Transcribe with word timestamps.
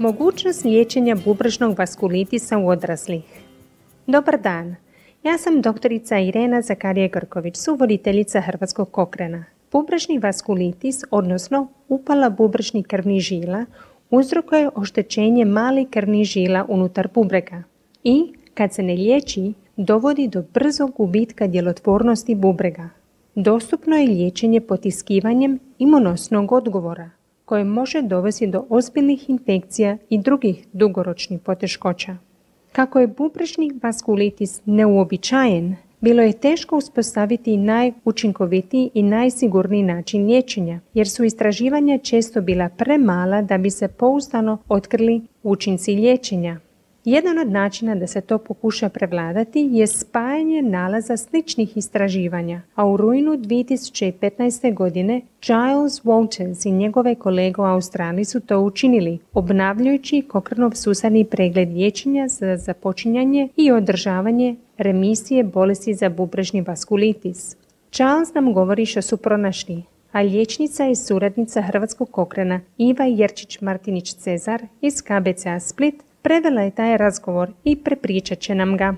Mogućnost 0.00 0.64
liječenja 0.64 1.16
bubrežnog 1.24 1.78
vaskulitisa 1.78 2.58
u 2.58 2.68
odraslih. 2.68 3.22
Dobar 4.06 4.40
dan, 4.40 4.76
ja 5.22 5.38
sam 5.38 5.60
doktorica 5.60 6.18
Irena 6.18 6.62
Zakarije 6.62 7.08
Grković, 7.08 7.56
suvoditeljica 7.56 8.40
Hrvatskog 8.40 8.90
kokrena. 8.90 9.44
Bubrežni 9.72 10.18
vaskulitis, 10.18 11.04
odnosno 11.10 11.68
upala 11.88 12.30
bubrežnih 12.30 12.86
krvnih 12.86 13.20
žila, 13.20 13.64
uzrokuje 14.10 14.70
oštećenje 14.74 15.44
malih 15.44 15.88
krvnih 15.90 16.24
žila 16.24 16.64
unutar 16.68 17.08
bubrega 17.14 17.62
i, 18.04 18.32
kad 18.54 18.74
se 18.74 18.82
ne 18.82 18.94
liječi, 18.94 19.52
dovodi 19.76 20.28
do 20.28 20.44
brzog 20.54 20.92
gubitka 20.96 21.46
djelotvornosti 21.46 22.34
bubrega. 22.34 22.88
Dostupno 23.34 23.96
je 23.96 24.08
liječenje 24.08 24.60
potiskivanjem 24.60 25.58
imunosnog 25.78 26.52
odgovora, 26.52 27.10
koje 27.48 27.64
može 27.64 28.02
dovesti 28.02 28.46
do 28.46 28.64
ozbiljnih 28.68 29.30
infekcija 29.30 29.96
i 30.10 30.18
drugih 30.18 30.66
dugoročnih 30.72 31.40
poteškoća. 31.40 32.16
Kako 32.72 33.00
je 33.00 33.06
bubrežni 33.06 33.72
vaskulitis 33.82 34.60
neuobičajen, 34.64 35.76
bilo 36.00 36.22
je 36.22 36.32
teško 36.32 36.76
uspostaviti 36.76 37.56
najučinkovitiji 37.56 38.90
i 38.94 39.02
najsigurniji 39.02 39.82
način 39.82 40.26
liječenja, 40.26 40.80
jer 40.94 41.08
su 41.08 41.24
istraživanja 41.24 41.98
često 41.98 42.40
bila 42.40 42.68
premala 42.68 43.42
da 43.42 43.58
bi 43.58 43.70
se 43.70 43.88
pouzdano 43.88 44.58
otkrili 44.68 45.20
učinci 45.42 45.92
liječenja. 45.92 46.60
Jedan 47.08 47.38
od 47.38 47.50
načina 47.50 47.94
da 47.94 48.06
se 48.06 48.20
to 48.20 48.38
pokuša 48.38 48.88
prevladati 48.88 49.68
je 49.72 49.86
spajanje 49.86 50.62
nalaza 50.62 51.16
sličnih 51.16 51.76
istraživanja, 51.76 52.60
a 52.74 52.86
u 52.86 52.96
rujnu 52.96 53.32
2015. 53.32 54.74
godine 54.74 55.20
Giles 55.42 56.02
Walters 56.04 56.68
i 56.68 56.72
njegove 56.72 57.14
kolege 57.14 57.60
u 57.60 57.64
Australiji 57.64 58.24
su 58.24 58.40
to 58.40 58.60
učinili, 58.60 59.18
obnavljajući 59.32 60.22
Kokranov 60.22 60.70
susadni 60.74 61.24
pregled 61.24 61.68
liječenja 61.68 62.28
za 62.28 62.56
započinjanje 62.56 63.48
i 63.56 63.72
održavanje 63.72 64.56
remisije 64.78 65.44
bolesti 65.44 65.94
za 65.94 66.08
bubrežni 66.08 66.60
vaskulitis. 66.60 67.56
Charles 67.90 68.34
nam 68.34 68.52
govori 68.52 68.86
što 68.86 69.02
su 69.02 69.16
pronašli, 69.16 69.82
a 70.12 70.22
liječnica 70.22 70.86
i 70.86 70.96
suradnica 70.96 71.62
Hrvatskog 71.62 72.10
kokrena 72.10 72.60
Iva 72.78 73.04
Jerčić-Martinić-Cezar 73.04 74.66
iz 74.80 75.02
KBCA 75.02 75.60
Split 75.60 76.07
prevela 76.22 76.60
je 76.60 76.70
taj 76.70 76.96
razgovor 76.96 77.50
i 77.64 77.76
prepričat 77.76 78.38
će 78.38 78.54
nam 78.54 78.76
ga. 78.76 78.94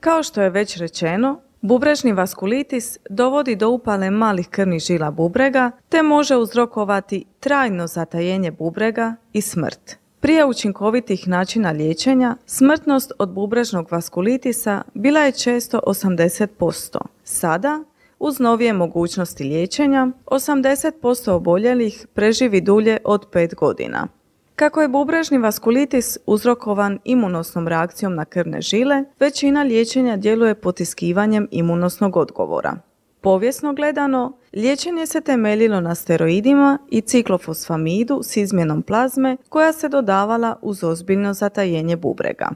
Kao 0.00 0.22
što 0.22 0.42
je 0.42 0.50
već 0.50 0.76
rečeno, 0.76 1.40
Bubrežni 1.62 2.12
vaskulitis 2.12 2.98
dovodi 3.10 3.56
do 3.56 3.68
upale 3.70 4.10
malih 4.10 4.48
krvnih 4.48 4.80
žila 4.80 5.10
bubrega 5.10 5.70
te 5.88 6.02
može 6.02 6.36
uzrokovati 6.36 7.24
trajno 7.40 7.86
zatajenje 7.86 8.50
bubrega 8.50 9.14
i 9.32 9.40
smrt. 9.40 9.96
Prije 10.20 10.44
učinkovitih 10.44 11.28
načina 11.28 11.70
liječenja, 11.70 12.36
smrtnost 12.46 13.12
od 13.18 13.32
bubrežnog 13.32 13.92
vaskulitisa 13.92 14.82
bila 14.94 15.20
je 15.20 15.32
često 15.32 15.80
80%. 15.86 16.98
Sada, 17.24 17.84
uz 18.18 18.40
novije 18.40 18.72
mogućnosti 18.72 19.44
liječenja, 19.44 20.08
80% 20.26 21.30
oboljelih 21.30 22.06
preživi 22.14 22.60
dulje 22.60 22.98
od 23.04 23.30
5 23.30 23.54
godina. 23.54 24.08
Kako 24.56 24.82
je 24.82 24.88
bubrežni 24.88 25.38
vaskulitis 25.38 26.18
uzrokovan 26.26 26.98
imunosnom 27.04 27.68
reakcijom 27.68 28.14
na 28.14 28.24
krvne 28.24 28.60
žile, 28.60 29.04
većina 29.20 29.62
liječenja 29.62 30.16
djeluje 30.16 30.54
potiskivanjem 30.54 31.48
imunosnog 31.50 32.16
odgovora. 32.16 32.76
Povijesno 33.20 33.72
gledano, 33.72 34.38
liječenje 34.52 35.06
se 35.06 35.20
temeljilo 35.20 35.80
na 35.80 35.94
steroidima 35.94 36.78
i 36.90 37.00
ciklofosfamidu 37.00 38.20
s 38.22 38.36
izmjenom 38.36 38.82
plazme 38.82 39.36
koja 39.48 39.72
se 39.72 39.88
dodavala 39.88 40.56
uz 40.62 40.84
ozbiljno 40.84 41.34
zatajenje 41.34 41.96
bubrega. 41.96 42.50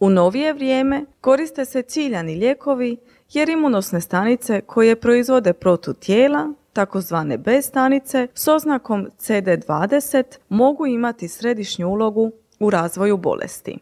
U 0.00 0.10
novije 0.10 0.52
vrijeme 0.52 1.04
koriste 1.20 1.64
se 1.64 1.82
ciljani 1.82 2.34
lijekovi 2.34 2.96
jer 3.32 3.48
imunosne 3.48 4.00
stanice 4.00 4.60
koje 4.60 4.96
proizvode 4.96 5.52
protutijela 5.52 6.52
takozvane 6.74 7.38
B 7.38 7.62
stanice 7.62 8.28
s 8.34 8.48
oznakom 8.48 9.06
CD20 9.18 10.24
mogu 10.48 10.86
imati 10.86 11.28
središnju 11.28 11.88
ulogu 11.88 12.32
u 12.60 12.70
razvoju 12.70 13.16
bolesti. 13.16 13.78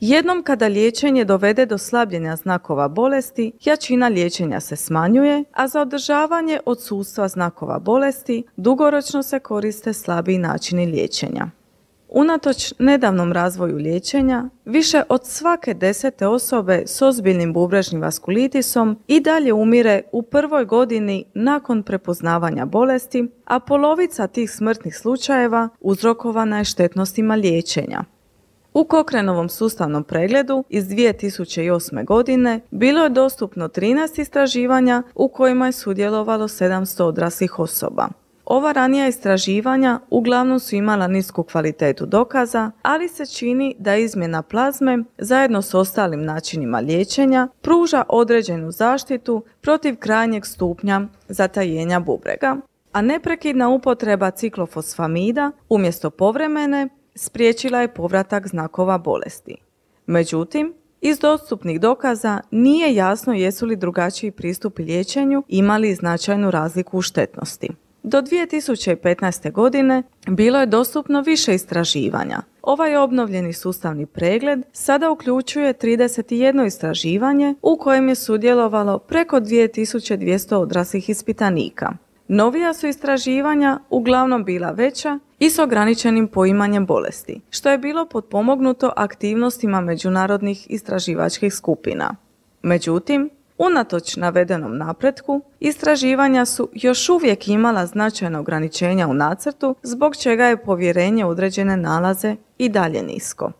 Jednom 0.00 0.42
kada 0.42 0.66
liječenje 0.66 1.24
dovede 1.24 1.66
do 1.66 1.78
slabljenja 1.78 2.36
znakova 2.36 2.88
bolesti, 2.88 3.52
jačina 3.64 4.08
liječenja 4.08 4.60
se 4.60 4.76
smanjuje, 4.76 5.44
a 5.52 5.68
za 5.68 5.80
održavanje 5.80 6.60
odsustva 6.66 7.28
znakova 7.28 7.78
bolesti 7.78 8.42
dugoročno 8.56 9.22
se 9.22 9.38
koriste 9.38 9.92
slabiji 9.92 10.38
načini 10.38 10.86
liječenja. 10.86 11.50
Unatoč 12.08 12.72
nedavnom 12.78 13.32
razvoju 13.32 13.76
liječenja, 13.76 14.48
više 14.64 15.02
od 15.08 15.26
svake 15.26 15.74
desete 15.74 16.26
osobe 16.26 16.82
s 16.86 17.02
ozbiljnim 17.02 17.52
bubrežnim 17.52 18.02
vaskulitisom 18.02 18.98
i 19.06 19.20
dalje 19.20 19.52
umire 19.52 20.02
u 20.12 20.22
prvoj 20.22 20.64
godini 20.64 21.24
nakon 21.34 21.82
prepoznavanja 21.82 22.64
bolesti, 22.64 23.28
a 23.44 23.60
polovica 23.60 24.26
tih 24.26 24.50
smrtnih 24.50 24.96
slučajeva 24.96 25.68
uzrokovana 25.80 26.58
je 26.58 26.64
štetnostima 26.64 27.34
liječenja. 27.34 28.04
U 28.74 28.84
Kokrenovom 28.84 29.48
sustavnom 29.48 30.04
pregledu 30.04 30.64
iz 30.68 30.84
2008. 30.84 32.04
godine 32.04 32.60
bilo 32.70 33.02
je 33.02 33.08
dostupno 33.08 33.68
13 33.68 34.20
istraživanja 34.20 35.02
u 35.14 35.28
kojima 35.28 35.66
je 35.66 35.72
sudjelovalo 35.72 36.48
700 36.48 37.02
odraslih 37.02 37.58
osoba. 37.58 38.08
Ova 38.46 38.72
ranija 38.72 39.08
istraživanja 39.08 40.00
uglavnom 40.10 40.60
su 40.60 40.76
imala 40.76 41.06
nisku 41.06 41.42
kvalitetu 41.42 42.06
dokaza, 42.06 42.70
ali 42.82 43.08
se 43.08 43.26
čini 43.26 43.76
da 43.78 43.96
izmjena 43.96 44.42
plazme 44.42 44.98
zajedno 45.18 45.62
s 45.62 45.74
ostalim 45.74 46.24
načinima 46.24 46.80
liječenja 46.80 47.48
pruža 47.62 48.04
određenu 48.08 48.70
zaštitu 48.70 49.44
protiv 49.60 49.96
krajnjeg 49.96 50.46
stupnja 50.46 51.00
zatajenja 51.28 52.00
bubrega, 52.00 52.56
a 52.92 53.02
neprekidna 53.02 53.68
upotreba 53.68 54.30
ciklofosfamida 54.30 55.52
umjesto 55.68 56.10
povremene 56.10 56.88
spriječila 57.14 57.80
je 57.80 57.94
povratak 57.94 58.48
znakova 58.48 58.98
bolesti. 58.98 59.56
Međutim, 60.06 60.74
iz 61.00 61.18
dostupnih 61.18 61.80
dokaza 61.80 62.40
nije 62.50 62.94
jasno 62.94 63.32
jesu 63.32 63.66
li 63.66 63.76
drugačiji 63.76 64.30
pristupi 64.30 64.82
liječenju 64.82 65.42
imali 65.48 65.94
značajnu 65.94 66.50
razliku 66.50 66.98
u 66.98 67.02
štetnosti. 67.02 67.70
Do 68.08 68.22
2015. 68.22 69.52
godine 69.52 70.02
bilo 70.28 70.60
je 70.60 70.66
dostupno 70.66 71.20
više 71.20 71.54
istraživanja. 71.54 72.42
Ovaj 72.62 72.96
obnovljeni 72.96 73.52
sustavni 73.52 74.06
pregled 74.06 74.62
sada 74.72 75.10
uključuje 75.10 75.74
31 75.74 76.66
istraživanje 76.66 77.54
u 77.62 77.76
kojem 77.76 78.08
je 78.08 78.14
sudjelovalo 78.14 78.98
preko 78.98 79.36
2200 79.36 80.54
odraslih 80.54 81.08
ispitanika. 81.08 81.92
Novija 82.28 82.74
su 82.74 82.86
istraživanja 82.86 83.80
uglavnom 83.90 84.44
bila 84.44 84.70
veća 84.70 85.18
i 85.38 85.50
s 85.50 85.58
ograničenim 85.58 86.28
poimanjem 86.28 86.86
bolesti, 86.86 87.40
što 87.50 87.70
je 87.70 87.78
bilo 87.78 88.06
potpomognuto 88.06 88.92
aktivnostima 88.96 89.80
međunarodnih 89.80 90.66
istraživačkih 90.70 91.54
skupina. 91.54 92.16
Međutim, 92.62 93.30
Unatoč 93.58 94.16
navedenom 94.16 94.76
napretku, 94.78 95.40
istraživanja 95.60 96.44
su 96.44 96.68
još 96.72 97.08
uvijek 97.08 97.48
imala 97.48 97.86
značajna 97.86 98.40
ograničenja 98.40 99.08
u 99.08 99.14
nacrtu, 99.14 99.74
zbog 99.82 100.16
čega 100.16 100.44
je 100.44 100.62
povjerenje 100.62 101.24
određene 101.24 101.76
nalaze 101.76 102.36
i 102.58 102.68
dalje 102.68 103.02
nisko. 103.02 103.52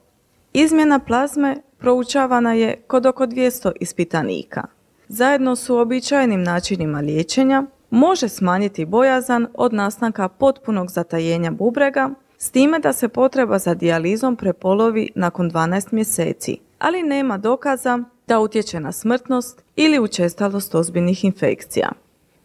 Izmjena 0.53 0.99
plazme 0.99 1.57
proučavana 1.79 2.53
je 2.53 2.77
kod 2.87 3.07
oko 3.07 3.27
200 3.27 3.73
ispitanika. 3.81 4.63
Zajedno 5.09 5.57
su 5.57 5.77
običajnim 5.77 6.43
načinima 6.43 7.01
liječenja 7.01 7.63
može 7.91 8.29
smanjiti 8.29 8.85
bojazan 8.85 9.47
od 9.55 9.73
nastanka 9.73 10.29
potpunog 10.29 10.91
zatajenja 10.91 11.51
bubrega, 11.51 12.11
s 12.39 12.51
time 12.51 12.79
da 12.79 12.93
se 12.93 13.09
potreba 13.09 13.59
za 13.59 13.75
dijalizom 13.75 14.37
prepolovi 14.37 15.11
nakon 15.15 15.51
12 15.51 15.93
mjeseci, 15.93 16.59
ali 16.79 17.03
nema 17.03 17.39
dokaza 17.39 18.05
da 18.27 18.41
utječe 18.41 18.81
na 18.81 18.93
smrtnost 18.93 19.63
ili 19.77 19.99
učestalost 19.99 20.75
ozbiljnih 20.75 21.25
infekcija. 21.25 21.93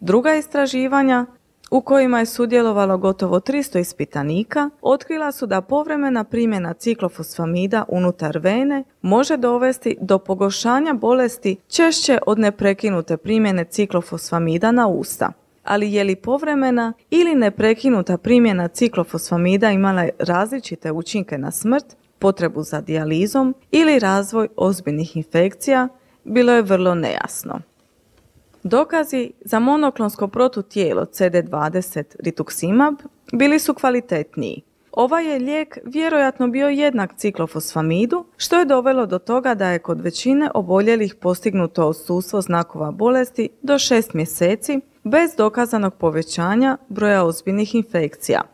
Druga 0.00 0.34
istraživanja 0.34 1.26
u 1.70 1.80
kojima 1.80 2.18
je 2.18 2.26
sudjelovalo 2.26 2.98
gotovo 2.98 3.40
300 3.40 3.80
ispitanika, 3.80 4.70
otkrila 4.80 5.32
su 5.32 5.46
da 5.46 5.60
povremena 5.60 6.24
primjena 6.24 6.74
ciklofosfamida 6.74 7.84
unutar 7.88 8.38
vene 8.38 8.84
može 9.02 9.36
dovesti 9.36 9.96
do 10.00 10.18
pogoršanja 10.18 10.92
bolesti 10.94 11.56
češće 11.68 12.18
od 12.26 12.38
neprekinute 12.38 13.16
primjene 13.16 13.64
ciklofosfamida 13.64 14.72
na 14.72 14.86
usta. 14.86 15.32
Ali 15.64 15.92
je 15.92 16.04
li 16.04 16.16
povremena 16.16 16.92
ili 17.10 17.34
neprekinuta 17.34 18.18
primjena 18.18 18.68
ciklofosfamida 18.68 19.70
imala 19.70 20.08
različite 20.18 20.92
učinke 20.92 21.38
na 21.38 21.50
smrt, 21.50 21.96
potrebu 22.22 22.62
za 22.62 22.80
dijalizom 22.80 23.54
ili 23.70 23.98
razvoj 23.98 24.48
ozbiljnih 24.56 25.16
infekcija 25.16 25.88
bilo 26.24 26.52
je 26.52 26.62
vrlo 26.62 26.94
nejasno. 26.94 27.60
Dokazi 28.62 29.32
za 29.40 29.58
monoklonsko 29.58 30.28
protutijelo 30.28 31.04
CD20 31.04 32.04
rituximab 32.18 32.94
bili 33.32 33.58
su 33.58 33.74
kvalitetniji. 33.74 34.62
Ovaj 34.92 35.32
je 35.32 35.38
lijek 35.38 35.78
vjerojatno 35.84 36.48
bio 36.48 36.68
jednak 36.68 37.10
ciklofosfamidu, 37.16 38.24
što 38.36 38.58
je 38.58 38.64
dovelo 38.64 39.06
do 39.06 39.18
toga 39.18 39.54
da 39.54 39.68
je 39.68 39.78
kod 39.78 40.00
većine 40.00 40.50
oboljelih 40.54 41.14
postignuto 41.14 41.88
odsustvo 41.88 42.40
znakova 42.40 42.90
bolesti 42.90 43.48
do 43.62 43.74
6 43.74 44.14
mjeseci 44.14 44.80
bez 45.04 45.34
dokazanog 45.36 45.94
povećanja 45.94 46.78
broja 46.88 47.24
ozbiljnih 47.24 47.74
infekcija. 47.74 48.51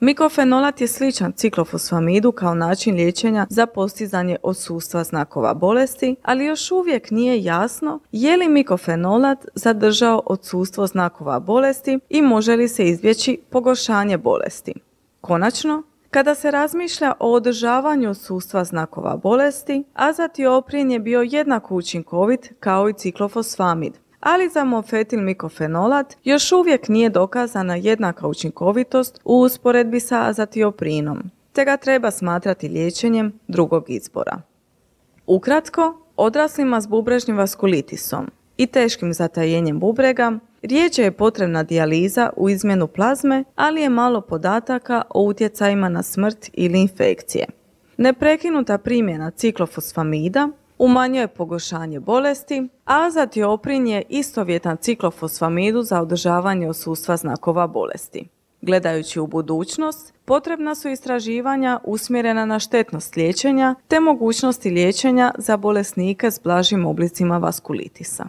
Mikofenolat 0.00 0.80
je 0.80 0.88
sličan 0.88 1.32
ciklofosfamidu 1.32 2.32
kao 2.32 2.54
način 2.54 2.94
liječenja 2.94 3.46
za 3.50 3.66
postizanje 3.66 4.36
odsustva 4.42 5.04
znakova 5.04 5.54
bolesti, 5.54 6.16
ali 6.22 6.44
još 6.44 6.70
uvijek 6.70 7.10
nije 7.10 7.44
jasno 7.44 8.00
je 8.12 8.36
li 8.36 8.48
mikofenolat 8.48 9.46
zadržao 9.54 10.22
odsustvo 10.26 10.86
znakova 10.86 11.40
bolesti 11.40 11.98
i 12.08 12.22
može 12.22 12.56
li 12.56 12.68
se 12.68 12.84
izbjeći 12.84 13.40
pogoršanje 13.50 14.18
bolesti. 14.18 14.74
Konačno, 15.20 15.82
kada 16.10 16.34
se 16.34 16.50
razmišlja 16.50 17.12
o 17.20 17.32
održavanju 17.32 18.10
odsustva 18.10 18.64
znakova 18.64 19.16
bolesti, 19.16 19.84
azatioprin 19.94 20.90
je 20.90 20.98
bio 20.98 21.22
jednako 21.22 21.74
učinkovit 21.74 22.52
kao 22.60 22.88
i 22.88 22.92
ciklofosfamid, 22.92 23.92
ali 24.20 24.48
za 24.48 24.64
mofetil 24.64 25.20
mikofenolat 25.20 26.16
još 26.24 26.52
uvijek 26.52 26.88
nije 26.88 27.10
dokazana 27.10 27.76
jednaka 27.76 28.28
učinkovitost 28.28 29.20
u 29.24 29.40
usporedbi 29.40 30.00
sa 30.00 30.26
azatioprinom, 30.28 31.30
te 31.52 31.64
ga 31.64 31.76
treba 31.76 32.10
smatrati 32.10 32.68
liječenjem 32.68 33.32
drugog 33.48 33.84
izbora. 33.88 34.42
Ukratko, 35.26 36.06
odraslima 36.16 36.80
s 36.80 36.86
bubrežnim 36.86 37.36
vaskulitisom 37.36 38.30
i 38.56 38.66
teškim 38.66 39.12
zatajenjem 39.12 39.78
bubrega 39.78 40.38
Riječ 40.62 40.98
je 40.98 41.12
potrebna 41.12 41.62
dijaliza 41.62 42.30
u 42.36 42.48
izmjenu 42.48 42.86
plazme, 42.86 43.44
ali 43.54 43.80
je 43.80 43.88
malo 43.88 44.20
podataka 44.20 45.02
o 45.10 45.22
utjecajima 45.22 45.88
na 45.88 46.02
smrt 46.02 46.50
ili 46.52 46.80
infekcije. 46.80 47.46
Neprekinuta 47.96 48.78
primjena 48.78 49.30
ciklofosfamida 49.30 50.48
umanjuje 50.78 51.28
pogoršanje 51.28 52.00
bolesti, 52.00 52.68
a 52.84 53.06
azatioprin 53.06 53.86
je 53.86 54.02
istovjetan 54.08 54.76
ciklofosfamidu 54.76 55.82
za 55.82 56.00
održavanje 56.00 56.68
osustva 56.68 57.16
znakova 57.16 57.66
bolesti. 57.66 58.28
Gledajući 58.60 59.20
u 59.20 59.26
budućnost, 59.26 60.14
potrebna 60.24 60.74
su 60.74 60.88
istraživanja 60.88 61.80
usmjerena 61.84 62.44
na 62.44 62.58
štetnost 62.58 63.16
liječenja 63.16 63.74
te 63.88 64.00
mogućnosti 64.00 64.70
liječenja 64.70 65.32
za 65.38 65.56
bolesnike 65.56 66.30
s 66.30 66.40
blažim 66.42 66.86
oblicima 66.86 67.38
vaskulitisa. 67.38 68.28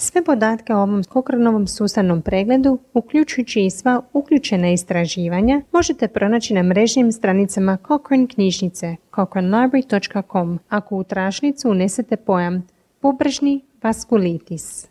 Sve 0.00 0.24
podatke 0.24 0.74
o 0.74 0.82
ovom 0.82 1.04
Kokrenovom 1.04 1.66
sustavnom 1.66 2.22
pregledu, 2.22 2.78
uključujući 2.94 3.64
i 3.64 3.70
sva 3.70 4.02
uključena 4.12 4.70
istraživanja, 4.70 5.62
možete 5.72 6.08
pronaći 6.08 6.54
na 6.54 6.62
mrežnim 6.62 7.12
stranicama 7.12 7.78
Cochrane 7.86 8.26
knjižnice 8.26 8.96
cochranelibrary.com 9.14 10.58
ako 10.68 10.96
u 10.96 11.04
trašnicu 11.04 11.70
unesete 11.70 12.16
pojam 12.16 12.66
bubrežni 13.02 13.60
vaskulitis. 13.82 14.88